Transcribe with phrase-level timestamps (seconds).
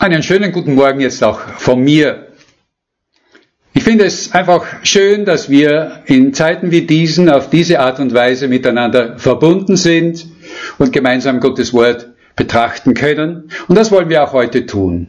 [0.00, 2.28] Einen schönen guten Morgen jetzt auch von mir.
[3.74, 8.14] Ich finde es einfach schön, dass wir in Zeiten wie diesen auf diese Art und
[8.14, 10.24] Weise miteinander verbunden sind
[10.78, 13.50] und gemeinsam Gottes Wort betrachten können.
[13.66, 15.08] Und das wollen wir auch heute tun.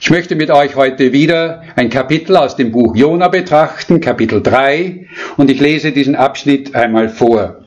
[0.00, 5.06] Ich möchte mit euch heute wieder ein Kapitel aus dem Buch Jona betrachten, Kapitel 3,
[5.36, 7.64] und ich lese diesen Abschnitt einmal vor.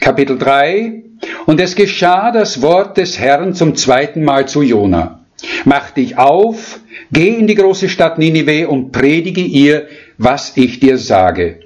[0.00, 1.02] Kapitel 3,
[1.46, 5.18] und es geschah das Wort des Herrn zum zweiten Mal zu Jona.
[5.64, 6.80] Mach dich auf,
[7.12, 11.60] geh in die große Stadt Ninive und predige ihr, was ich dir sage.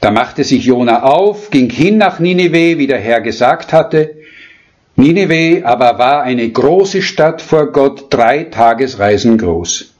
[0.00, 4.16] Da machte sich Jona auf, ging hin nach Ninive, wie der Herr gesagt hatte.
[4.96, 9.92] Ninive aber war eine große Stadt vor Gott, drei Tagesreisen groß.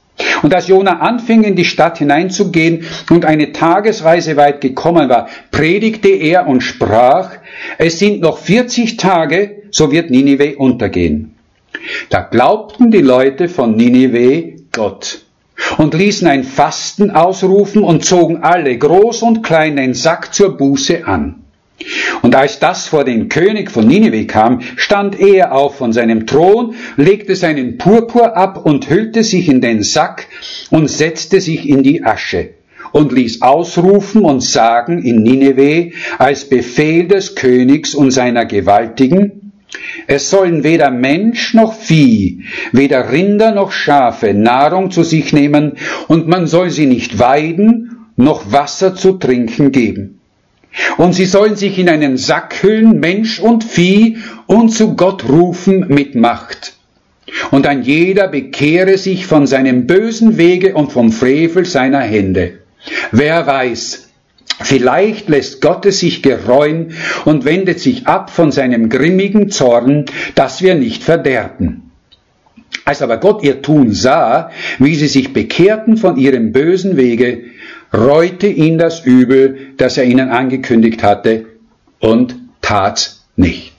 [0.43, 6.07] Und als Jona anfing, in die Stadt hineinzugehen und eine Tagesreise weit gekommen war, predigte
[6.07, 7.31] er und sprach,
[7.77, 11.34] es sind noch 40 Tage, so wird Ninive untergehen.
[12.09, 15.21] Da glaubten die Leute von Ninive Gott
[15.77, 21.05] und ließen ein Fasten ausrufen und zogen alle, groß und klein, den Sack zur Buße
[21.07, 21.41] an.
[22.21, 26.75] Und als das vor den König von Ninive kam, stand er auf von seinem Thron,
[26.95, 30.27] legte seinen Purpur ab und hüllte sich in den Sack
[30.69, 32.51] und setzte sich in die Asche
[32.91, 39.44] und ließ ausrufen und sagen in Ninive als Befehl des Königs und seiner Gewaltigen,
[40.07, 45.73] es sollen weder Mensch noch Vieh, weder Rinder noch Schafe Nahrung zu sich nehmen,
[46.07, 50.19] und man soll sie nicht weiden, noch Wasser zu trinken geben.
[50.97, 55.87] Und sie sollen sich in einen Sack hüllen, Mensch und Vieh, und zu Gott rufen
[55.87, 56.73] mit Macht.
[57.51, 62.59] Und ein jeder bekehre sich von seinem bösen Wege und vom Frevel seiner Hände.
[63.11, 64.04] Wer weiß,
[64.61, 66.93] Vielleicht lässt Gott es sich gereuen
[67.25, 71.91] und wendet sich ab von seinem grimmigen Zorn, dass wir nicht verderben.
[72.85, 77.45] Als aber Gott ihr Tun sah, wie sie sich bekehrten von ihrem bösen Wege,
[77.93, 81.45] reute ihn das Übel, das er ihnen angekündigt hatte,
[81.99, 83.73] und tat's nicht.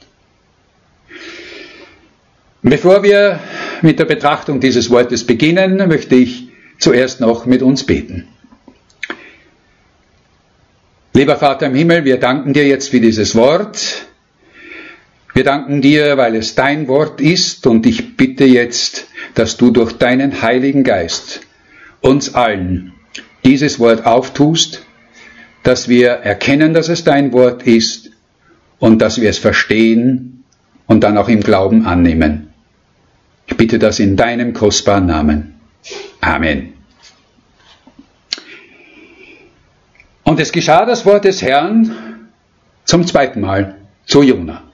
[2.62, 3.38] Bevor wir
[3.82, 6.48] mit der Betrachtung dieses Wortes beginnen, möchte ich
[6.78, 8.26] zuerst noch mit uns beten.
[11.16, 14.04] Lieber Vater im Himmel, wir danken dir jetzt für dieses Wort.
[15.32, 19.94] Wir danken dir, weil es dein Wort ist und ich bitte jetzt, dass du durch
[19.94, 21.40] deinen Heiligen Geist
[22.02, 22.92] uns allen
[23.46, 24.82] dieses Wort auftust,
[25.62, 28.10] dass wir erkennen, dass es dein Wort ist
[28.78, 30.44] und dass wir es verstehen
[30.86, 32.48] und dann auch im Glauben annehmen.
[33.46, 35.54] Ich bitte das in deinem kostbaren Namen.
[36.20, 36.75] Amen.
[40.26, 41.94] Und es geschah das Wort des Herrn
[42.84, 43.76] zum zweiten Mal
[44.06, 44.64] zu Jona.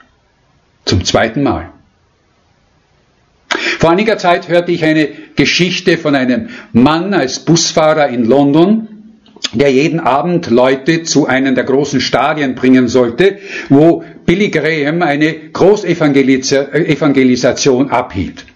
[0.87, 1.69] Zum zweiten Mal.
[3.79, 8.89] Vor einiger Zeit hörte ich eine Geschichte von einem Mann als Busfahrer in London,
[9.53, 13.37] der jeden Abend Leute zu einem der großen Stadien bringen sollte,
[13.69, 18.47] wo Billy Graham eine Großevangelisation abhielt.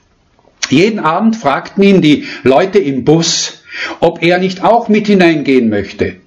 [0.71, 3.65] Jeden Abend fragten ihn die Leute im Bus,
[4.01, 6.25] ob er nicht auch mit hineingehen möchte.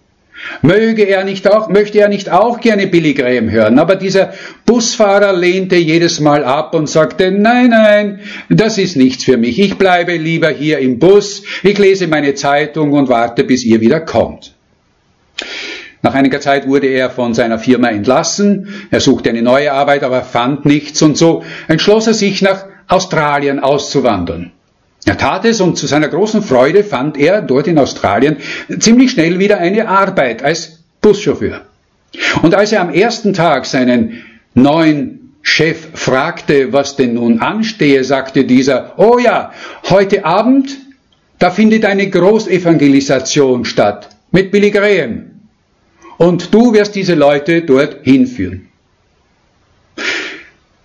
[0.61, 4.33] Möge er nicht auch, möchte er nicht auch gerne Billy Graham hören, aber dieser
[4.65, 8.19] Busfahrer lehnte jedes Mal ab und sagte, nein, nein,
[8.49, 9.59] das ist nichts für mich.
[9.59, 14.01] Ich bleibe lieber hier im Bus, ich lese meine Zeitung und warte, bis ihr wieder
[14.01, 14.55] kommt.
[16.01, 20.21] Nach einiger Zeit wurde er von seiner Firma entlassen, er suchte eine neue Arbeit, aber
[20.23, 24.51] fand nichts und so entschloss er sich nach Australien auszuwandern.
[25.05, 28.37] Er tat es und zu seiner großen Freude fand er dort in Australien
[28.79, 31.61] ziemlich schnell wieder eine Arbeit als Buschauffeur.
[32.41, 34.23] Und als er am ersten Tag seinen
[34.53, 39.51] neuen Chef fragte, was denn nun anstehe, sagte dieser, oh ja,
[39.89, 40.77] heute Abend,
[41.39, 45.31] da findet eine Großevangelisation statt mit Billy Graham.
[46.17, 48.67] Und du wirst diese Leute dort hinführen.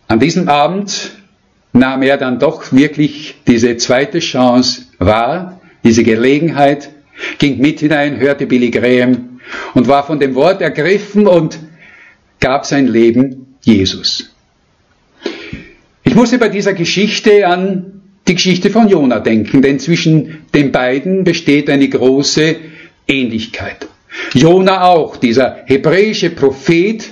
[0.07, 1.11] An diesem Abend
[1.75, 6.91] nahm er dann doch wirklich diese zweite Chance wahr, diese Gelegenheit,
[7.38, 9.41] ging mit hinein, hörte Billy Graham
[9.75, 11.59] und war von dem Wort ergriffen und
[12.41, 14.31] gab sein Leben Jesus.
[16.05, 21.25] Ich musste bei dieser Geschichte an die Geschichte von Jona denken, denn zwischen den beiden
[21.25, 22.56] besteht eine große
[23.06, 23.88] Ähnlichkeit.
[24.32, 27.11] Jona auch, dieser hebräische Prophet,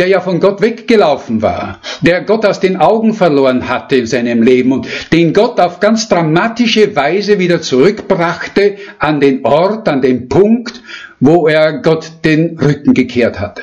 [0.00, 4.42] der ja von Gott weggelaufen war, der Gott aus den Augen verloren hatte in seinem
[4.42, 10.30] Leben und den Gott auf ganz dramatische Weise wieder zurückbrachte an den Ort, an den
[10.30, 10.82] Punkt,
[11.20, 13.62] wo er Gott den Rücken gekehrt hatte.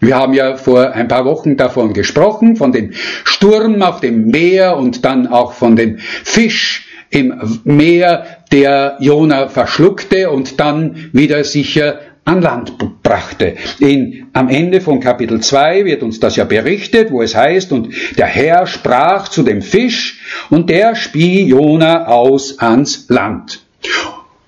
[0.00, 2.92] Wir haben ja vor ein paar Wochen davon gesprochen, von dem
[3.24, 10.30] Sturm auf dem Meer und dann auch von dem Fisch im Meer, der Jona verschluckte
[10.30, 13.56] und dann wieder sicher an Land brachte.
[13.78, 17.92] In, am Ende von Kapitel 2 wird uns das ja berichtet, wo es heißt, und
[18.18, 20.20] der Herr sprach zu dem Fisch,
[20.50, 23.62] und der spie Jona aus ans Land.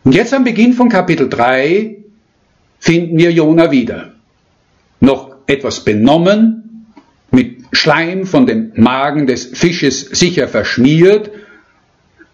[0.05, 1.97] Und jetzt am Beginn von Kapitel 3
[2.79, 4.13] finden wir Jona wieder.
[5.01, 6.87] Noch etwas benommen,
[7.31, 11.31] mit Schleim von dem Magen des Fisches sicher verschmiert,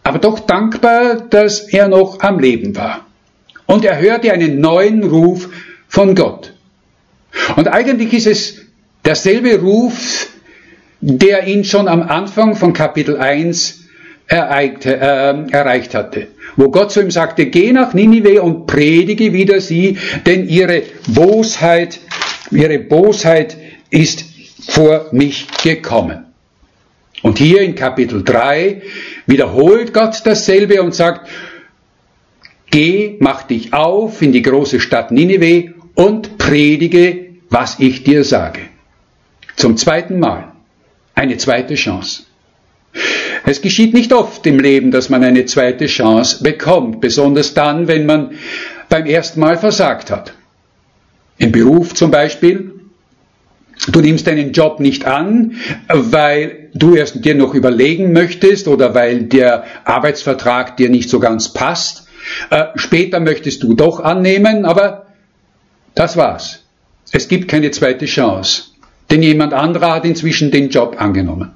[0.03, 3.08] aber doch dankbar, dass er noch am Leben war.
[3.69, 5.51] Und er hörte einen neuen Ruf
[5.89, 6.55] von Gott.
[7.57, 8.63] Und eigentlich ist es
[9.05, 10.29] derselbe Ruf,
[11.01, 13.85] der ihn schon am Anfang von Kapitel 1
[14.27, 19.61] erreicht, äh, erreicht hatte, wo Gott zu ihm sagte, geh nach Ninive und predige wieder
[19.61, 22.01] sie, denn ihre Bosheit,
[22.51, 23.59] ihre Bosheit
[23.91, 24.25] ist
[24.67, 26.25] vor mich gekommen.
[27.23, 28.81] Und hier in Kapitel 3
[29.27, 31.29] wiederholt Gott dasselbe und sagt,
[32.71, 38.61] Geh, mach dich auf in die große Stadt Ninive und predige, was ich dir sage.
[39.57, 40.53] Zum zweiten Mal.
[41.15, 42.25] Eine zweite Chance.
[43.45, 48.07] Es geschieht nicht oft im Leben, dass man eine zweite Chance bekommt, besonders dann, wenn
[48.07, 48.33] man
[48.89, 50.35] beim ersten Mal versagt hat.
[51.39, 52.75] Im Beruf zum Beispiel.
[53.89, 55.57] Du nimmst deinen Job nicht an,
[55.89, 61.53] weil du erst dir noch überlegen möchtest oder weil der Arbeitsvertrag dir nicht so ganz
[61.53, 62.08] passt
[62.51, 65.07] äh, später möchtest du doch annehmen, aber
[65.95, 66.65] das war's.
[67.13, 68.65] Es gibt keine zweite Chance,
[69.11, 71.53] denn jemand anderer hat inzwischen den Job angenommen.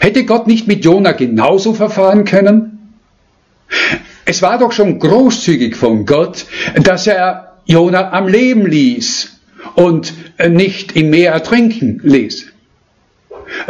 [0.00, 2.94] Hätte Gott nicht mit Jona genauso verfahren können?
[4.24, 6.46] Es war doch schon großzügig von Gott,
[6.82, 9.40] dass er Jona am Leben ließ
[9.74, 10.12] und
[10.48, 12.52] nicht im Meer ertrinken ließ.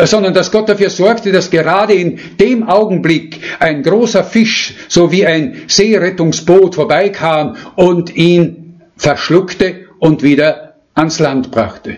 [0.05, 5.27] Sondern dass Gott dafür sorgte, dass gerade in dem Augenblick ein großer Fisch so wie
[5.27, 11.97] ein Seerettungsboot vorbeikam und ihn verschluckte und wieder ans Land brachte.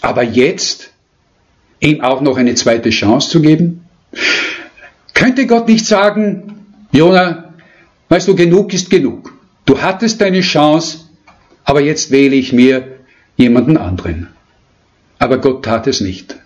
[0.00, 0.90] Aber jetzt
[1.80, 3.86] ihm auch noch eine zweite Chance zu geben?
[5.14, 7.54] Könnte Gott nicht sagen, Jona,
[8.08, 9.32] weißt du, genug ist genug.
[9.66, 11.00] Du hattest deine Chance,
[11.64, 12.98] aber jetzt wähle ich mir
[13.36, 14.28] jemanden anderen.
[15.18, 16.36] Aber Gott tat es nicht.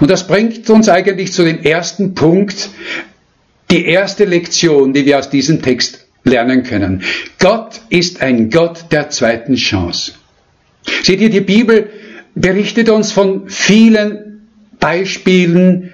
[0.00, 2.70] Und das bringt uns eigentlich zu dem ersten Punkt,
[3.70, 7.02] die erste Lektion, die wir aus diesem Text lernen können.
[7.38, 10.12] Gott ist ein Gott der zweiten Chance.
[11.02, 11.90] Seht ihr, die Bibel
[12.34, 14.48] berichtet uns von vielen
[14.78, 15.92] Beispielen,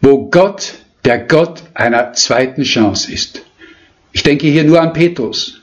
[0.00, 0.74] wo Gott
[1.04, 3.42] der Gott einer zweiten Chance ist.
[4.12, 5.60] Ich denke hier nur an Petrus.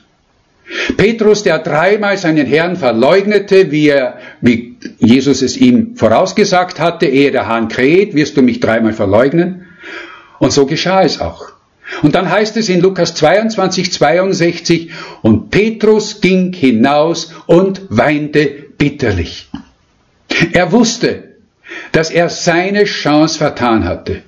[0.96, 4.67] Petrus, der dreimal seinen Herrn verleugnete, wie, er, wie
[4.98, 9.66] Jesus es ihm vorausgesagt hatte, ehe der Hahn kräht, wirst du mich dreimal verleugnen.
[10.38, 11.52] Und so geschah es auch.
[12.02, 14.90] Und dann heißt es in Lukas 22, 62,
[15.22, 18.46] und Petrus ging hinaus und weinte
[18.76, 19.48] bitterlich.
[20.52, 21.24] Er wusste,
[21.92, 24.22] dass er seine Chance vertan hatte.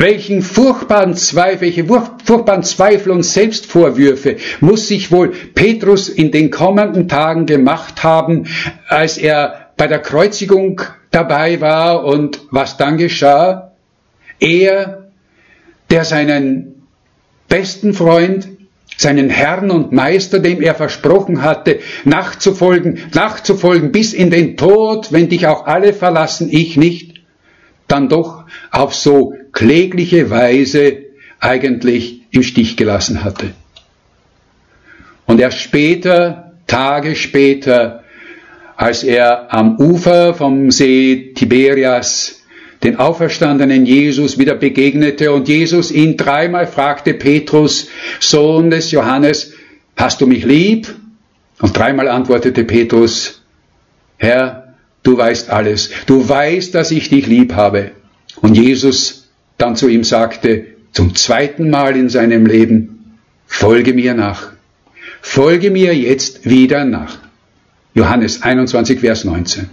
[0.00, 7.06] Welchen furchtbaren Zweifel, welche furchtbaren Zweifel und Selbstvorwürfe muss sich wohl Petrus in den kommenden
[7.06, 8.46] Tagen gemacht haben,
[8.88, 10.80] als er bei der Kreuzigung
[11.10, 13.72] dabei war und was dann geschah?
[14.38, 15.10] Er,
[15.90, 16.86] der seinen
[17.50, 18.48] besten Freund,
[18.96, 25.28] seinen Herrn und Meister, dem er versprochen hatte, nachzufolgen, nachzufolgen bis in den Tod, wenn
[25.28, 27.20] dich auch alle verlassen, ich nicht,
[27.86, 30.98] dann doch auf so klägliche Weise
[31.40, 33.52] eigentlich im Stich gelassen hatte.
[35.26, 38.04] Und erst später, Tage später,
[38.76, 42.40] als er am Ufer vom See Tiberias
[42.82, 47.88] den auferstandenen Jesus wieder begegnete und Jesus ihn dreimal fragte, Petrus,
[48.20, 49.52] Sohn des Johannes,
[49.96, 50.94] hast du mich lieb?
[51.60, 53.42] Und dreimal antwortete Petrus,
[54.16, 57.90] Herr, du weißt alles, du weißt, dass ich dich lieb habe.
[58.40, 59.19] Und Jesus
[59.60, 64.52] dann zu ihm sagte, zum zweiten Mal in seinem Leben, folge mir nach.
[65.22, 67.18] Folge mir jetzt wieder nach.
[67.94, 69.68] Johannes 21, Vers 19.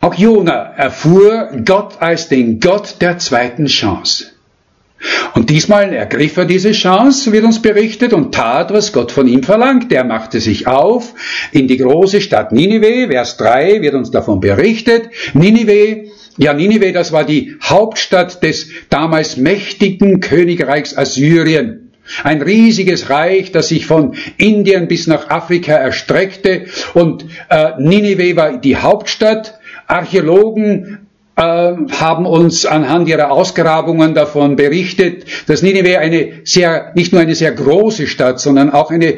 [0.00, 4.26] Auch Jona erfuhr Gott als den Gott der zweiten Chance.
[5.34, 9.42] Und diesmal ergriff er diese Chance, wird uns berichtet, und tat, was Gott von ihm
[9.42, 9.92] verlangt.
[9.92, 11.14] Er machte sich auf
[11.52, 15.08] in die große Stadt Ninive, Vers 3 wird uns davon berichtet.
[15.32, 21.92] Ninive ja, Ninive, das war die Hauptstadt des damals mächtigen Königreichs Assyrien.
[22.22, 26.66] Ein riesiges Reich, das sich von Indien bis nach Afrika erstreckte.
[26.92, 29.58] Und äh, Ninive war die Hauptstadt.
[29.86, 37.22] Archäologen äh, haben uns anhand ihrer Ausgrabungen davon berichtet, dass Nineveh eine sehr, nicht nur
[37.22, 39.14] eine sehr große Stadt, sondern auch eine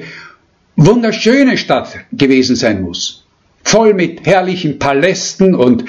[0.77, 3.26] wunderschöne Stadt gewesen sein muss.
[3.67, 5.85] Voll mit herrlichen Palästen und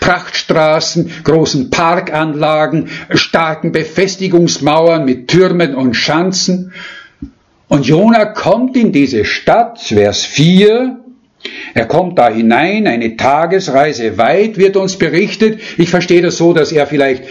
[0.00, 6.72] Prachtstraßen, großen Parkanlagen, starken Befestigungsmauern mit Türmen und Schanzen.
[7.68, 10.98] Und Jona kommt in diese Stadt, Vers 4,
[11.72, 15.60] er kommt da hinein, eine Tagesreise weit wird uns berichtet.
[15.78, 17.22] Ich verstehe das so, dass er vielleicht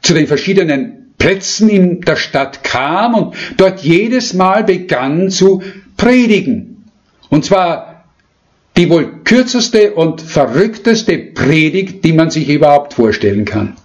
[0.00, 5.62] zu den verschiedenen Plätzen in der Stadt kam und dort jedes Mal begann zu
[5.98, 6.84] predigen.
[7.28, 7.87] Und zwar
[8.78, 13.76] die wohl kürzeste und verrückteste Predigt, die man sich überhaupt vorstellen kann.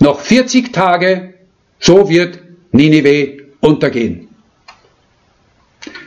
[0.00, 1.32] Noch 40 Tage,
[1.80, 2.38] so wird
[2.72, 4.28] Ninive untergehen.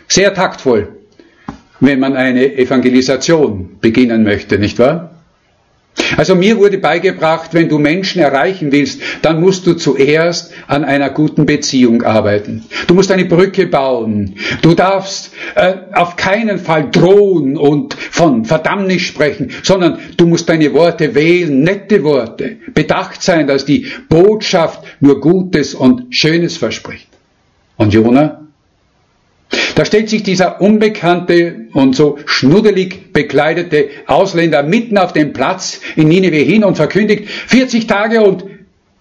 [0.08, 1.01] Sehr taktvoll
[1.82, 5.10] wenn man eine Evangelisation beginnen möchte, nicht wahr?
[6.17, 11.10] Also mir wurde beigebracht, wenn du Menschen erreichen willst, dann musst du zuerst an einer
[11.10, 12.65] guten Beziehung arbeiten.
[12.88, 14.36] Du musst eine Brücke bauen.
[14.62, 20.74] Du darfst äh, auf keinen Fall drohen und von Verdammnis sprechen, sondern du musst deine
[20.74, 27.07] Worte wählen, nette Worte, bedacht sein, dass die Botschaft nur Gutes und Schönes verspricht.
[27.77, 28.40] Und Jona
[29.75, 36.08] da stellt sich dieser unbekannte und so schnuddelig bekleidete Ausländer mitten auf dem Platz in
[36.08, 38.46] Ninive hin und verkündigt, 40 Tage und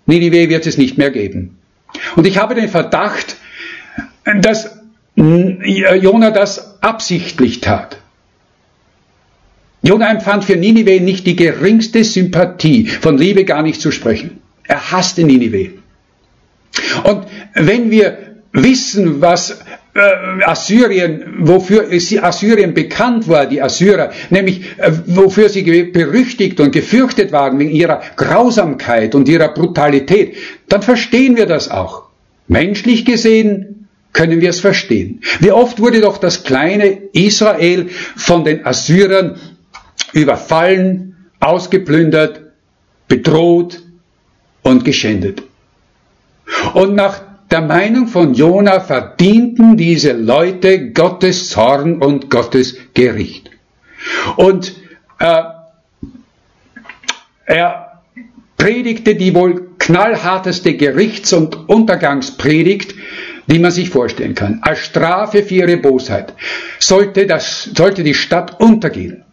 [0.06, 1.58] Ninive wird es nicht mehr geben.
[2.16, 3.36] Und ich habe den Verdacht,
[4.40, 4.78] dass
[5.16, 7.98] Jona das absichtlich tat.
[9.82, 14.40] Jona empfand für Ninive nicht die geringste Sympathie, von Liebe gar nicht zu sprechen.
[14.64, 15.70] Er hasste Ninive.
[17.04, 18.18] Und wenn wir
[18.52, 19.60] wissen, was
[19.92, 27.58] Assyrien, wofür Assyrien bekannt war, die Assyrer, nämlich äh, wofür sie berüchtigt und gefürchtet waren
[27.58, 30.36] wegen ihrer Grausamkeit und ihrer Brutalität,
[30.68, 32.04] dann verstehen wir das auch.
[32.46, 35.22] Menschlich gesehen können wir es verstehen.
[35.40, 39.40] Wie oft wurde doch das kleine Israel von den Assyrern
[40.12, 42.40] überfallen, ausgeplündert,
[43.08, 43.82] bedroht
[44.62, 45.42] und geschändet.
[46.74, 53.50] Und nach der Meinung von Jona verdienten diese Leute Gottes Zorn und Gottes Gericht.
[54.36, 54.74] Und
[55.18, 55.42] äh,
[57.46, 58.02] er
[58.56, 62.94] predigte die wohl knallharteste Gerichts- und Untergangspredigt,
[63.46, 64.60] die man sich vorstellen kann.
[64.62, 66.34] Als Strafe für ihre Bosheit
[66.78, 69.24] sollte, das, sollte die Stadt untergehen.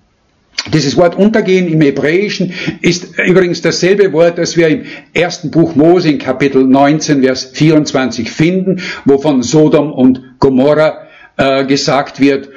[0.73, 4.83] Dieses Wort untergehen im Hebräischen ist übrigens dasselbe Wort, das wir im
[5.13, 11.65] ersten Buch Mose in Kapitel 19, Vers 24 finden, wo von Sodom und Gomorra äh,
[11.65, 12.49] gesagt wird,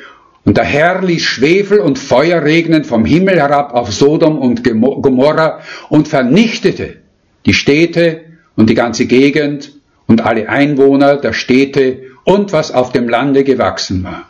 [0.45, 5.61] und der Herr ließ Schwefel und Feuer regnen vom Himmel herab auf Sodom und Gomorra
[5.90, 6.97] und vernichtete
[7.45, 8.23] die Städte
[8.57, 9.73] und die ganze Gegend
[10.07, 14.29] und alle Einwohner der Städte und was auf dem Lande gewachsen war.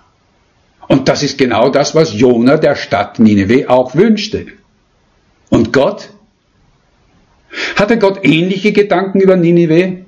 [0.88, 4.46] Und das ist genau das, was Jona der Stadt Nineveh auch wünschte.
[5.48, 6.10] Und Gott?
[7.76, 10.04] Hatte Gott ähnliche Gedanken über Nineveh?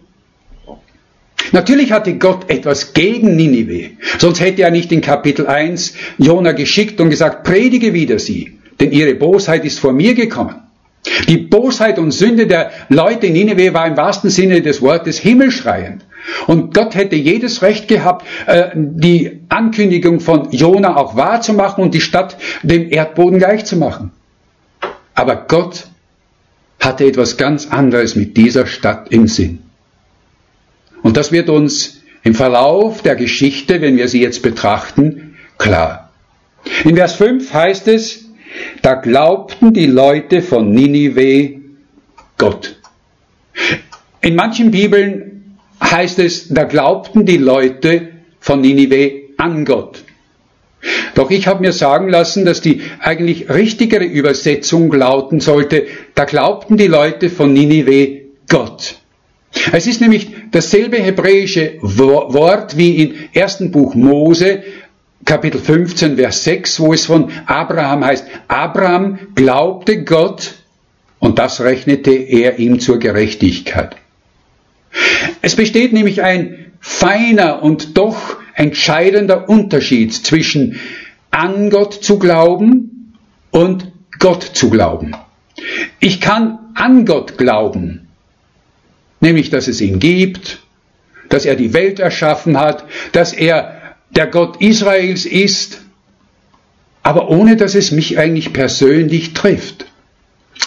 [1.53, 6.99] Natürlich hatte Gott etwas gegen Nineveh, sonst hätte er nicht in Kapitel 1 Jona geschickt
[7.01, 10.55] und gesagt, predige wieder sie, denn ihre Bosheit ist vor mir gekommen.
[11.29, 16.05] Die Bosheit und Sünde der Leute in Nineveh war im wahrsten Sinne des Wortes himmelschreiend.
[16.47, 22.01] Und Gott hätte jedes Recht gehabt, äh, die Ankündigung von Jona auch wahrzumachen und die
[22.01, 24.13] Stadt dem Erdboden gleichzumachen.
[25.15, 25.87] Aber Gott
[26.81, 29.61] hatte etwas ganz anderes mit dieser Stadt im Sinn.
[31.03, 36.11] Und das wird uns im Verlauf der Geschichte, wenn wir sie jetzt betrachten, klar.
[36.85, 38.27] In Vers 5 heißt es,
[38.83, 41.61] da glaubten die Leute von Ninive
[42.39, 42.77] Gott.
[44.21, 45.32] In manchen Bibeln
[45.83, 48.09] heißt es, da glaubten die Leute
[48.41, 50.05] von Ninive an Gott.
[51.15, 56.77] Doch ich habe mir sagen lassen, dass die eigentlich richtigere Übersetzung lauten sollte, da glaubten
[56.77, 58.97] die Leute von Ninive Gott.
[59.73, 64.63] Es ist nämlich dasselbe hebräische Wort wie im ersten Buch Mose,
[65.25, 70.55] Kapitel 15, Vers 6, wo es von Abraham heißt, Abraham glaubte Gott
[71.21, 73.95] und das rechnete er ihm zur Gerechtigkeit.
[75.41, 80.79] Es besteht nämlich ein feiner und doch entscheidender Unterschied zwischen
[81.31, 83.15] an Gott zu glauben
[83.51, 85.17] und Gott zu glauben.
[86.01, 88.09] Ich kann an Gott glauben,
[89.21, 90.61] nämlich dass es ihn gibt,
[91.29, 95.83] dass er die Welt erschaffen hat, dass er der Gott Israels ist,
[97.03, 99.87] aber ohne dass es mich eigentlich persönlich trifft.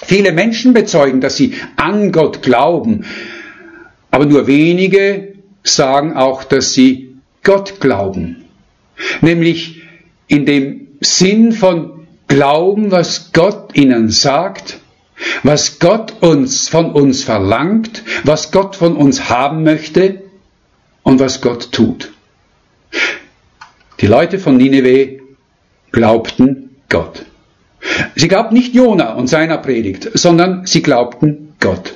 [0.06, 3.06] Viele Menschen bezeugen, dass sie an Gott glauben,
[4.16, 8.46] aber nur wenige sagen auch, dass sie Gott glauben.
[9.20, 9.82] Nämlich
[10.28, 14.80] in dem Sinn von Glauben, was Gott ihnen sagt,
[15.44, 20.22] was Gott uns von uns verlangt, was Gott von uns haben möchte
[21.04, 22.14] und was Gott tut.
[24.00, 25.20] Die Leute von Nineveh
[25.92, 27.26] glaubten Gott.
[28.16, 31.96] Sie glaubten nicht Jona und seiner Predigt, sondern sie glaubten Gott.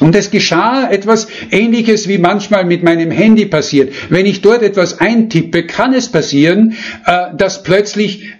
[0.00, 3.92] Und es geschah etwas Ähnliches, wie manchmal mit meinem Handy passiert.
[4.10, 8.34] Wenn ich dort etwas eintippe, kann es passieren, äh, dass plötzlich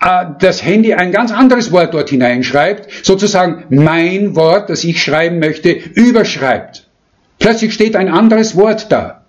[0.00, 5.38] äh, das Handy ein ganz anderes Wort dort hineinschreibt, sozusagen mein Wort, das ich schreiben
[5.38, 6.88] möchte, überschreibt.
[7.38, 9.24] Plötzlich steht ein anderes Wort da.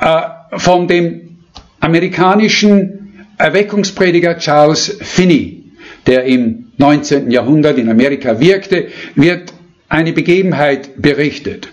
[0.00, 1.38] Äh, von dem
[1.80, 5.64] amerikanischen Erweckungsprediger Charles Finney,
[6.06, 7.30] der im 19.
[7.30, 9.52] Jahrhundert in Amerika wirkte, wird
[9.88, 11.68] eine Begebenheit berichtet.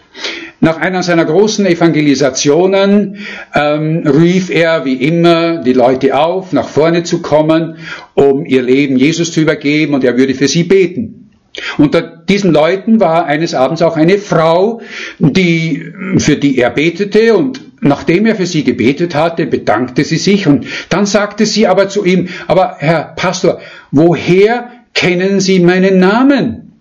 [0.63, 3.17] Nach einer seiner großen Evangelisationen
[3.55, 7.77] ähm, rief er wie immer die Leute auf, nach vorne zu kommen,
[8.13, 11.31] um ihr Leben Jesus zu übergeben und er würde für sie beten.
[11.79, 14.81] Unter diesen Leuten war eines Abends auch eine Frau,
[15.17, 15.84] die,
[16.17, 20.67] für die er betete und nachdem er für sie gebetet hatte, bedankte sie sich und
[20.89, 26.74] dann sagte sie aber zu ihm, aber Herr Pastor, woher kennen Sie meinen Namen?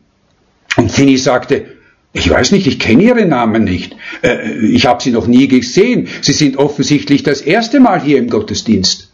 [0.77, 1.67] Und Finney sagte,
[2.13, 3.97] ich weiß nicht, ich kenne Ihre Namen nicht.
[4.23, 6.09] Äh, ich habe Sie noch nie gesehen.
[6.23, 9.11] Sie sind offensichtlich das erste Mal hier im Gottesdienst.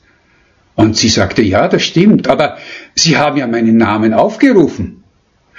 [0.77, 2.59] Und sie sagte, ja, das stimmt, aber
[2.95, 5.03] Sie haben ja meinen Namen aufgerufen.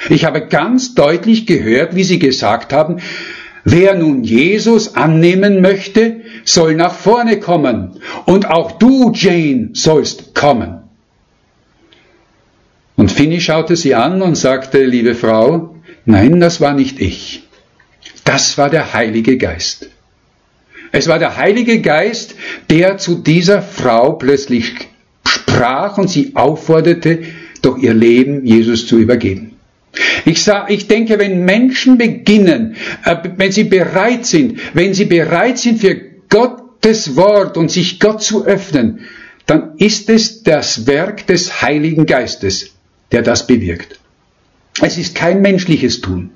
[0.09, 2.97] Ich habe ganz deutlich gehört, wie Sie gesagt haben,
[3.63, 7.99] wer nun Jesus annehmen möchte, soll nach vorne kommen.
[8.25, 10.86] Und auch du, Jane, sollst kommen.
[12.97, 15.77] Und Finny schaute sie an und sagte, liebe Frau,
[16.09, 17.43] Nein, das war nicht ich.
[18.23, 19.89] Das war der Heilige Geist.
[20.93, 22.35] Es war der Heilige Geist,
[22.69, 24.73] der zu dieser Frau plötzlich
[25.27, 27.23] sprach und sie aufforderte,
[27.61, 29.57] doch ihr Leben Jesus zu übergeben.
[30.23, 35.57] Ich, sag, ich denke, wenn Menschen beginnen, äh, wenn sie bereit sind, wenn sie bereit
[35.57, 39.01] sind für Gottes Wort und sich Gott zu öffnen,
[39.45, 42.76] dann ist es das Werk des Heiligen Geistes,
[43.11, 43.99] der das bewirkt.
[44.81, 46.31] Es ist kein menschliches Tun.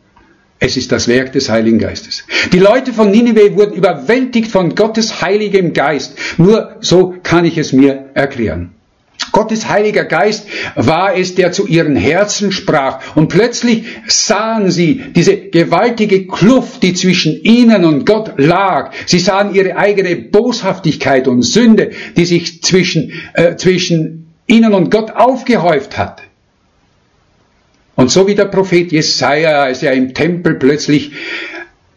[0.60, 2.23] Es ist das Werk des Heiligen Geistes.
[2.53, 6.17] Die Leute von Nineveh wurden überwältigt von Gottes heiligem Geist.
[6.38, 8.71] Nur so kann ich es mir erklären.
[9.31, 13.15] Gottes heiliger Geist war es, der zu ihren Herzen sprach.
[13.15, 18.91] Und plötzlich sahen sie diese gewaltige Kluft, die zwischen ihnen und Gott lag.
[19.05, 25.12] Sie sahen ihre eigene Boshaftigkeit und Sünde, die sich zwischen, äh, zwischen ihnen und Gott
[25.12, 26.23] aufgehäuft hatte.
[27.95, 31.12] Und so wie der Prophet Jesaja, als er im Tempel plötzlich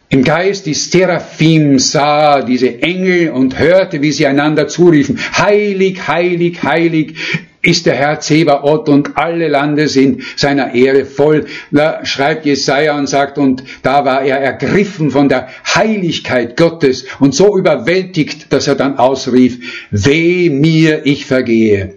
[0.09, 6.61] im Geist die Seraphim sah, diese Engel und hörte, wie sie einander zuriefen, heilig, heilig,
[6.63, 7.15] heilig
[7.61, 11.45] ist der Herr Zebaoth und alle Lande sind seiner Ehre voll.
[11.71, 17.33] Da schreibt Jesaja und sagt, und da war er ergriffen von der Heiligkeit Gottes und
[17.33, 21.94] so überwältigt, dass er dann ausrief, weh mir, ich vergehe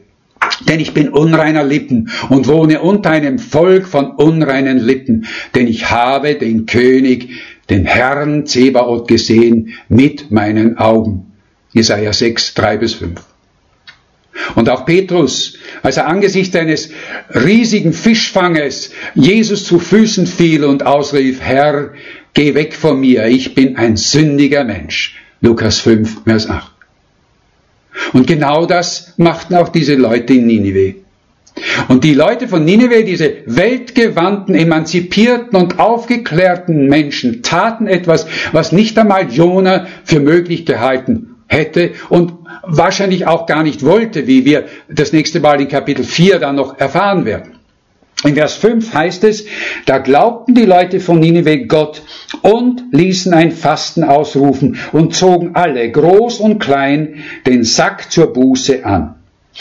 [0.66, 5.90] denn ich bin unreiner Lippen und wohne unter einem Volk von unreinen Lippen, denn ich
[5.90, 7.30] habe den König,
[7.70, 11.32] den Herrn Zebaoth gesehen mit meinen Augen.
[11.72, 13.20] Jesaja 6, 3 bis 5.
[14.54, 16.90] Und auch Petrus, als er angesichts eines
[17.34, 21.92] riesigen Fischfanges Jesus zu Füßen fiel und ausrief, Herr,
[22.34, 25.16] geh weg von mir, ich bin ein sündiger Mensch.
[25.40, 26.77] Lukas 5, Vers 8.
[28.12, 30.96] Und genau das machten auch diese Leute in Ninive.
[31.88, 38.98] Und die Leute von Ninive, diese weltgewandten, emanzipierten und aufgeklärten Menschen, taten etwas, was nicht
[38.98, 45.12] einmal Jona für möglich gehalten hätte und wahrscheinlich auch gar nicht wollte, wie wir das
[45.12, 47.58] nächste Mal in Kapitel 4 dann noch erfahren werden.
[48.24, 49.44] In Vers 5 heißt es,
[49.87, 52.02] da glaubten die Leute von Nineveh Gott
[52.42, 58.85] und ließen ein Fasten ausrufen und zogen alle, groß und klein, den Sack zur Buße
[58.85, 59.14] an.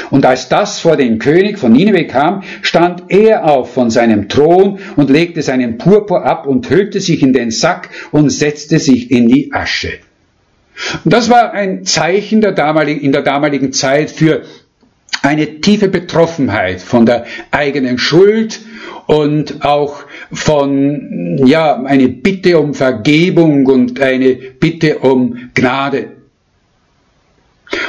[0.09, 4.79] Und als das vor den König von Nineveh kam, stand er auf von seinem Thron
[4.95, 9.27] und legte seinen Purpur ab und hüllte sich in den Sack und setzte sich in
[9.27, 9.93] die Asche.
[11.03, 14.43] Und das war ein Zeichen der damaligen, in der damaligen Zeit für
[15.21, 18.59] eine tiefe Betroffenheit von der eigenen Schuld
[19.05, 26.11] und auch von, ja, eine Bitte um Vergebung und eine Bitte um Gnade.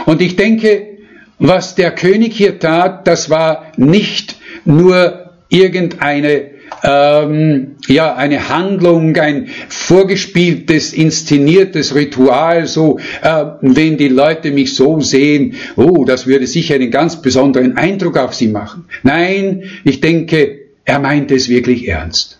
[0.06, 0.98] Und ich denke,
[1.38, 9.48] was der König hier tat, das war nicht nur irgendeine ähm, ja, eine Handlung, ein
[9.68, 16.74] vorgespieltes, inszeniertes Ritual, so, äh, wenn die Leute mich so sehen, oh, das würde sicher
[16.74, 18.84] einen ganz besonderen Eindruck auf sie machen.
[19.02, 22.38] Nein, ich denke, er meint es wirklich ernst.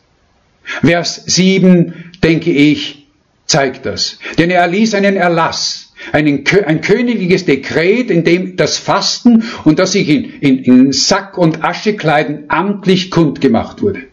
[0.82, 3.06] Vers 7, denke ich,
[3.46, 4.18] zeigt das.
[4.36, 9.92] Denn er erließ einen Erlass, einen, ein königliches Dekret, in dem das Fasten und das
[9.92, 14.07] sich in, in, in Sack und Aschekleiden amtlich kundgemacht wurde.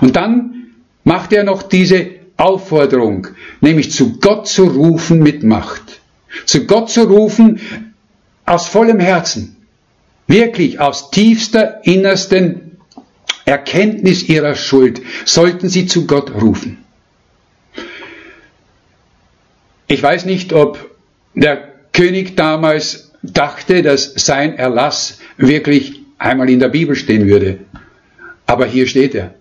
[0.00, 0.72] Und dann
[1.04, 3.28] macht er noch diese Aufforderung,
[3.60, 6.00] nämlich zu Gott zu rufen mit Macht.
[6.46, 7.60] Zu Gott zu rufen
[8.46, 9.56] aus vollem Herzen.
[10.26, 12.78] Wirklich aus tiefster, innersten
[13.44, 16.78] Erkenntnis ihrer Schuld sollten sie zu Gott rufen.
[19.88, 20.94] Ich weiß nicht, ob
[21.34, 27.58] der König damals dachte, dass sein Erlass wirklich einmal in der Bibel stehen würde.
[28.46, 29.34] Aber hier steht er.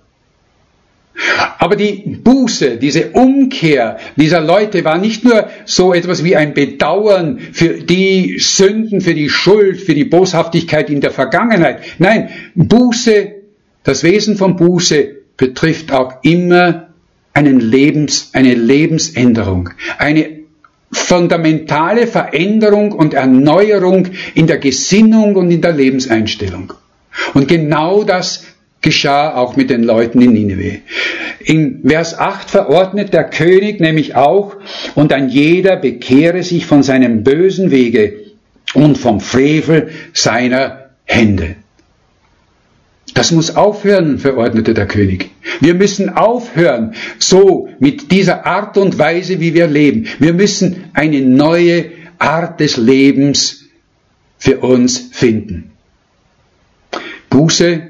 [1.58, 7.40] Aber die Buße, diese Umkehr dieser Leute war nicht nur so etwas wie ein Bedauern
[7.52, 11.82] für die Sünden, für die Schuld, für die Boshaftigkeit in der Vergangenheit.
[11.98, 13.34] Nein, Buße,
[13.84, 16.90] das Wesen von Buße betrifft auch immer
[17.34, 20.40] einen Lebens, eine Lebensänderung, eine
[20.92, 26.74] fundamentale Veränderung und Erneuerung in der Gesinnung und in der Lebenseinstellung.
[27.34, 28.46] Und genau das
[28.82, 30.80] geschah auch mit den Leuten in Nineveh.
[31.40, 34.56] In Vers 8 verordnet der König nämlich auch,
[34.96, 38.14] und ein jeder bekehre sich von seinem bösen Wege
[38.74, 41.56] und vom Frevel seiner Hände.
[43.14, 45.32] Das muss aufhören, verordnete der König.
[45.60, 50.08] Wir müssen aufhören, so mit dieser Art und Weise, wie wir leben.
[50.20, 53.66] Wir müssen eine neue Art des Lebens
[54.38, 55.72] für uns finden.
[57.30, 57.89] Buße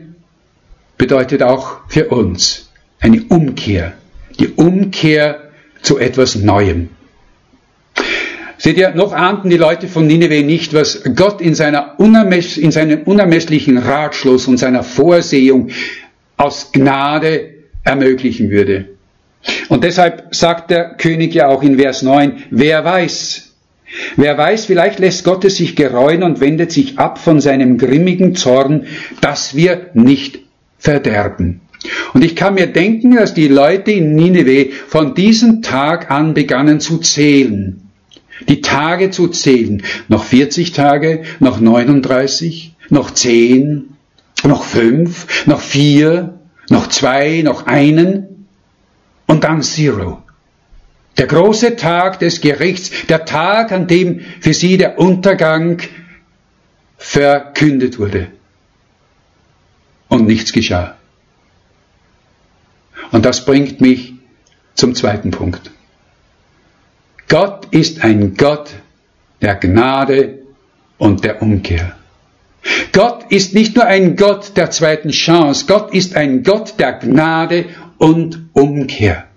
[0.99, 3.93] bedeutet auch für uns eine Umkehr,
[4.39, 5.49] die Umkehr
[5.81, 6.89] zu etwas Neuem.
[8.57, 12.71] Seht ihr, noch ahnten die Leute von Nineveh nicht, was Gott in, seiner unermess, in
[12.71, 15.69] seinem unermesslichen Ratschluss und seiner Vorsehung
[16.35, 17.51] aus Gnade
[17.85, 18.89] ermöglichen würde.
[19.69, 23.45] Und deshalb sagt der König ja auch in Vers 9, wer weiß,
[24.17, 28.35] Wer weiß, vielleicht lässt Gott es sich gereuen und wendet sich ab von seinem grimmigen
[28.35, 28.85] Zorn,
[29.19, 30.41] dass wir nicht
[30.79, 31.61] verderben.
[32.13, 36.79] Und ich kann mir denken, dass die Leute in Nineveh von diesem Tag an begannen
[36.79, 37.89] zu zählen.
[38.47, 39.83] Die Tage zu zählen.
[40.07, 43.95] Noch 40 Tage, noch 39, noch 10,
[44.43, 46.39] noch 5, noch 4,
[46.69, 48.47] noch 2, noch einen
[49.27, 50.23] und dann Zero.
[51.17, 55.81] Der große Tag des Gerichts, der Tag, an dem für sie der Untergang
[56.97, 58.27] verkündet wurde
[60.09, 60.95] und nichts geschah.
[63.11, 64.13] Und das bringt mich
[64.75, 65.71] zum zweiten Punkt.
[67.27, 68.71] Gott ist ein Gott
[69.41, 70.39] der Gnade
[70.97, 71.95] und der Umkehr.
[72.91, 77.65] Gott ist nicht nur ein Gott der zweiten Chance, Gott ist ein Gott der Gnade
[77.97, 79.27] und Umkehr.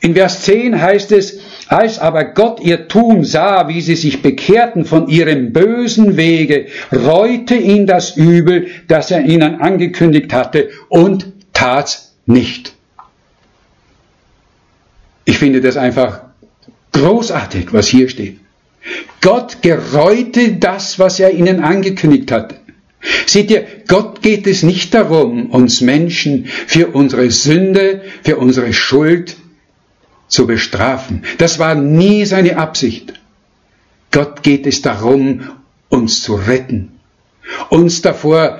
[0.00, 4.84] In Vers 10 heißt es, als aber Gott ihr Tun sah, wie sie sich bekehrten
[4.84, 12.14] von ihrem bösen Wege, reute ihn das Übel, das er ihnen angekündigt hatte, und tat's
[12.26, 12.74] nicht.
[15.24, 16.22] Ich finde das einfach
[16.92, 18.40] großartig, was hier steht.
[19.20, 22.56] Gott gereute das, was er ihnen angekündigt hatte.
[23.26, 29.36] Seht ihr, Gott geht es nicht darum, uns Menschen für unsere Sünde, für unsere Schuld
[30.28, 31.24] zu bestrafen.
[31.38, 33.14] Das war nie seine Absicht.
[34.10, 35.40] Gott geht es darum,
[35.88, 36.92] uns zu retten,
[37.70, 38.58] uns davor,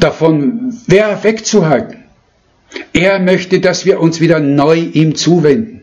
[0.00, 2.04] davon wegzuhalten.
[2.92, 5.76] Er möchte, dass wir uns wieder neu ihm zuwenden.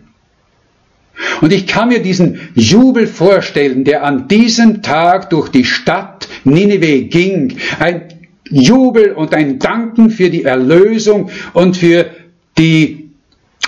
[1.41, 7.03] Und ich kann mir diesen Jubel vorstellen, der an diesem Tag durch die Stadt Nineveh
[7.03, 7.57] ging.
[7.79, 8.03] Ein
[8.49, 12.09] Jubel und ein Danken für die Erlösung und für
[12.57, 13.02] die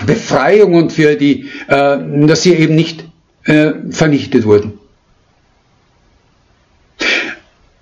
[0.04, 3.04] Befreiung und für die, äh, dass sie eben nicht
[3.44, 4.78] äh, vernichtet wurden.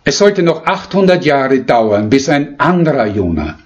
[0.05, 3.59] Es sollte noch 800 Jahre dauern, bis ein anderer Jonah,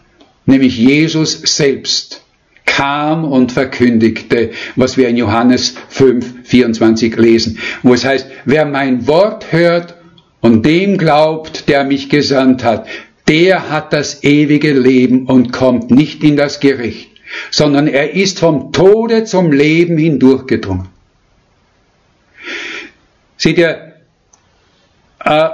[0.46, 2.22] nämlich Jesus selbst,
[2.64, 9.08] kam und verkündigte, was wir in Johannes 5, 24 lesen, wo es heißt, wer mein
[9.08, 9.96] Wort hört
[10.40, 12.86] und dem glaubt, der mich gesandt hat,
[13.26, 17.07] der hat das ewige Leben und kommt nicht in das Gericht,
[17.50, 20.88] sondern er ist vom Tode zum Leben hindurchgedrungen.
[23.36, 23.94] Seht ihr,
[25.24, 25.48] äh,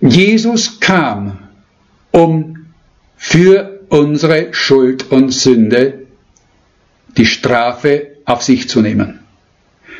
[0.00, 1.38] Jesus kam,
[2.10, 2.66] um
[3.16, 6.06] für unsere Schuld und Sünde
[7.16, 9.20] die Strafe auf sich zu nehmen.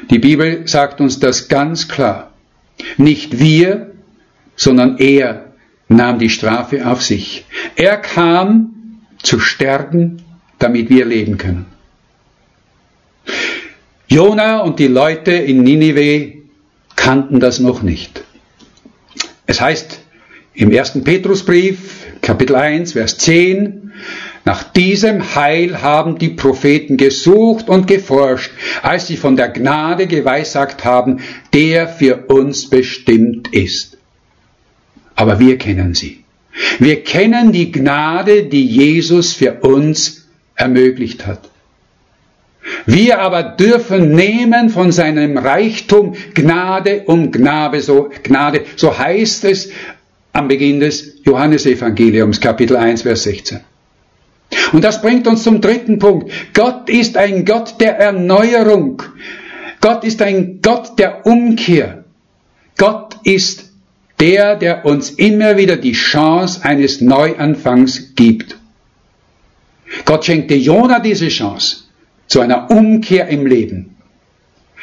[0.09, 2.33] Die Bibel sagt uns das ganz klar.
[2.97, 3.93] Nicht wir,
[4.57, 5.53] sondern er
[5.89, 7.45] nahm die Strafe auf sich.
[7.77, 10.23] Er kam zu sterben,
[10.61, 11.67] damit wir leben können.
[14.07, 16.35] Jona und die Leute in Ninive
[16.97, 18.23] kannten das noch nicht.
[19.47, 20.01] Es heißt
[20.55, 23.93] im ersten Petrusbrief, Kapitel 1, Vers 10,
[24.45, 28.51] nach diesem Heil haben die Propheten gesucht und geforscht,
[28.83, 31.21] als sie von der Gnade geweissagt haben,
[31.53, 33.99] der für uns bestimmt ist.
[35.15, 36.25] Aber wir kennen sie.
[36.79, 40.20] Wir kennen die Gnade, die Jesus für uns
[40.61, 41.51] ermöglicht hat.
[42.87, 49.71] Wir aber dürfen nehmen von seinem Reichtum Gnade um Gnade, so, Gnade, so heißt es
[50.33, 53.61] am Beginn des Johannesevangeliums, Kapitel 1, Vers 16.
[54.73, 56.31] Und das bringt uns zum dritten Punkt.
[56.55, 59.03] Gott ist ein Gott der Erneuerung.
[59.81, 62.05] Gott ist ein Gott der Umkehr.
[62.77, 63.71] Gott ist
[64.21, 68.60] der, der uns immer wieder die Chance eines Neuanfangs gibt.
[70.05, 71.85] Gott schenkte Jona diese Chance
[72.27, 73.97] zu einer Umkehr im Leben.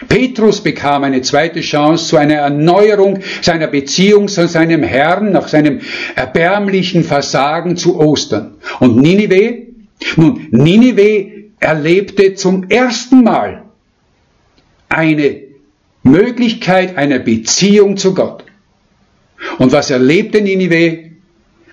[0.07, 5.81] Petrus bekam eine zweite Chance zu einer Erneuerung seiner Beziehung zu seinem Herrn nach seinem
[6.15, 8.55] erbärmlichen Versagen zu Ostern.
[8.79, 9.67] Und Ninive?
[10.15, 13.63] Nun, Ninive erlebte zum ersten Mal
[14.89, 15.41] eine
[16.03, 18.43] Möglichkeit einer Beziehung zu Gott.
[19.57, 21.05] Und was erlebte Ninive?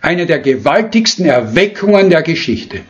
[0.01, 2.81] Eine der gewaltigsten Erweckungen der Geschichte.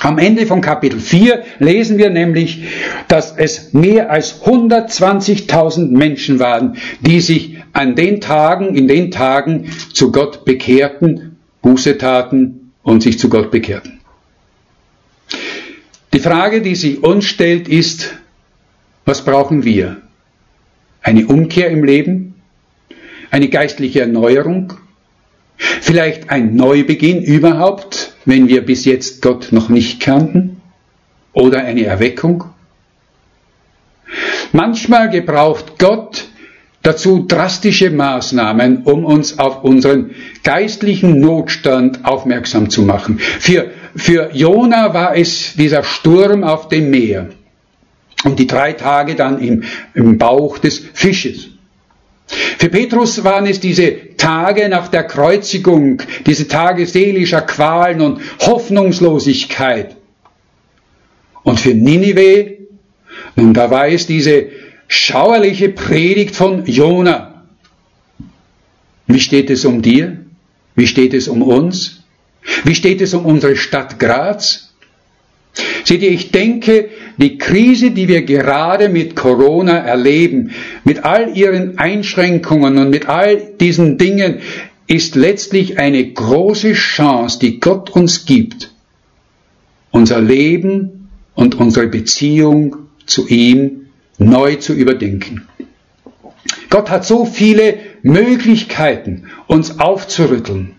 [0.00, 2.62] Am Ende von Kapitel 4 lesen wir nämlich,
[3.08, 9.70] dass es mehr als 120.000 Menschen waren, die sich an den Tagen, in den Tagen
[9.92, 14.00] zu Gott bekehrten, Buße taten und sich zu Gott bekehrten.
[16.12, 18.14] Die Frage, die sich uns stellt, ist,
[19.04, 20.02] was brauchen wir?
[21.02, 22.34] Eine Umkehr im Leben?
[23.30, 24.74] Eine geistliche Erneuerung?
[25.58, 30.60] Vielleicht ein Neubeginn überhaupt, wenn wir bis jetzt Gott noch nicht kannten?
[31.32, 32.44] Oder eine Erweckung?
[34.52, 36.26] Manchmal gebraucht Gott
[36.82, 40.10] dazu drastische Maßnahmen, um uns auf unseren
[40.44, 43.18] geistlichen Notstand aufmerksam zu machen.
[43.18, 47.30] Für, für Jona war es dieser Sturm auf dem Meer
[48.24, 49.64] und die drei Tage dann im,
[49.94, 51.48] im Bauch des Fisches.
[52.28, 59.96] Für Petrus waren es diese Tage nach der Kreuzigung, diese Tage seelischer Qualen und Hoffnungslosigkeit.
[61.42, 62.58] Und für Ninive,
[63.36, 64.48] nun da war es diese
[64.88, 67.44] schauerliche Predigt von Jona.
[69.06, 70.18] Wie steht es um dir?
[70.74, 72.02] Wie steht es um uns?
[72.64, 74.67] Wie steht es um unsere Stadt Graz?
[75.84, 80.50] Seht ihr, ich denke, die Krise, die wir gerade mit Corona erleben,
[80.84, 84.40] mit all ihren Einschränkungen und mit all diesen Dingen,
[84.86, 88.72] ist letztlich eine große Chance, die Gott uns gibt,
[89.90, 93.86] unser Leben und unsere Beziehung zu ihm
[94.18, 95.46] neu zu überdenken.
[96.70, 100.74] Gott hat so viele Möglichkeiten, uns aufzurütteln.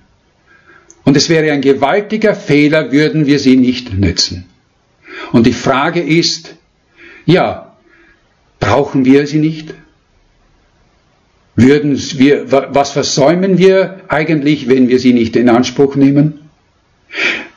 [1.04, 4.49] Und es wäre ein gewaltiger Fehler, würden wir sie nicht nützen.
[5.32, 6.56] Und die Frage ist,
[7.26, 7.76] ja,
[8.60, 9.74] brauchen wir sie nicht?
[11.56, 16.50] Würden wir, was versäumen wir eigentlich, wenn wir sie nicht in Anspruch nehmen?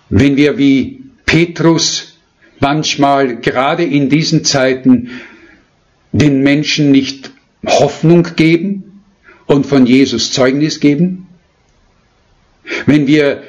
[0.08, 2.18] Wenn wir wie Petrus
[2.58, 5.10] manchmal gerade in diesen Zeiten
[6.12, 7.30] den Menschen nicht
[7.64, 9.02] Hoffnung geben
[9.46, 11.28] und von Jesus Zeugnis geben?
[12.86, 13.42] Wenn wir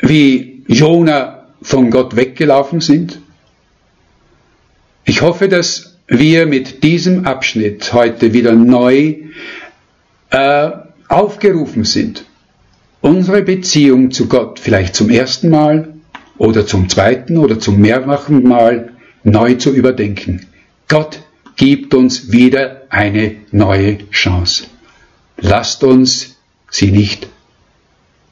[0.00, 3.20] wie Jona von Gott weggelaufen sind?
[5.04, 9.16] Ich hoffe, dass wir mit diesem Abschnitt heute wieder neu
[10.30, 10.70] äh,
[11.08, 12.24] aufgerufen sind,
[13.00, 15.94] unsere Beziehung zu Gott vielleicht zum ersten Mal
[16.38, 18.92] oder zum zweiten oder zum mehrfachen Mal
[19.24, 20.46] neu zu überdenken.
[20.88, 21.20] Gott
[21.56, 24.64] gibt uns wieder eine neue Chance.
[25.38, 26.36] Lasst uns
[26.70, 27.28] sie nicht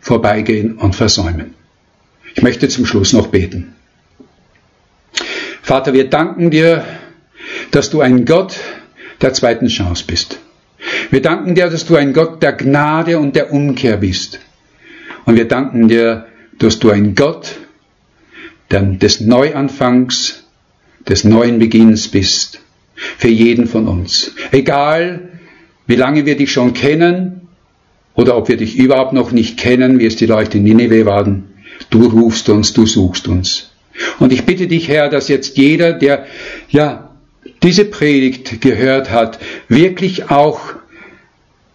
[0.00, 1.54] vorbeigehen und versäumen.
[2.34, 3.74] Ich möchte zum Schluss noch beten.
[5.68, 6.82] Vater, wir danken dir,
[7.72, 8.58] dass du ein Gott
[9.20, 10.38] der zweiten Chance bist.
[11.10, 14.40] Wir danken dir, dass du ein Gott der Gnade und der Umkehr bist.
[15.26, 16.24] Und wir danken dir,
[16.58, 17.56] dass du ein Gott
[18.70, 20.44] des Neuanfangs,
[21.06, 22.60] des neuen Beginns bist.
[22.94, 24.32] Für jeden von uns.
[24.52, 25.28] Egal,
[25.86, 27.42] wie lange wir dich schon kennen
[28.14, 31.50] oder ob wir dich überhaupt noch nicht kennen, wie es die Leute in Nineveh waren.
[31.90, 33.67] Du rufst uns, du suchst uns.
[34.18, 36.26] Und ich bitte dich, Herr, dass jetzt jeder, der
[36.68, 37.10] ja
[37.62, 40.60] diese Predigt gehört hat, wirklich auch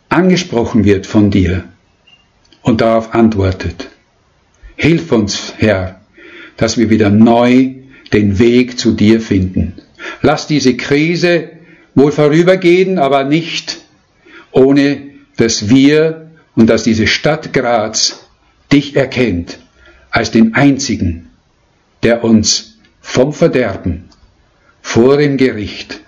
[0.09, 1.65] angesprochen wird von dir
[2.62, 3.89] und darauf antwortet.
[4.75, 6.01] Hilf uns, Herr,
[6.57, 7.75] dass wir wieder neu
[8.12, 9.73] den Weg zu dir finden.
[10.21, 11.49] Lass diese Krise
[11.95, 13.81] wohl vorübergehen, aber nicht
[14.51, 15.01] ohne
[15.38, 18.27] dass wir und dass diese Stadt Graz
[18.71, 19.59] dich erkennt
[20.12, 21.22] als den einzigen,
[22.04, 24.10] der uns vom Verderben
[24.82, 26.02] vor dem Gericht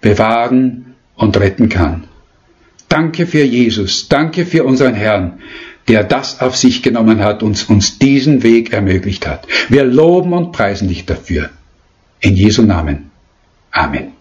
[0.00, 2.04] bewahren und retten kann.
[2.88, 5.40] Danke für Jesus, danke für unseren Herrn,
[5.88, 9.46] der das auf sich genommen hat und uns diesen Weg ermöglicht hat.
[9.68, 11.50] Wir loben und preisen dich dafür.
[12.20, 13.10] In Jesu Namen.
[13.70, 14.19] Amen.